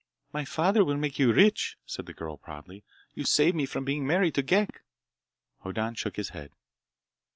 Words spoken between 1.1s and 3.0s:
you rich," said the girl proudly.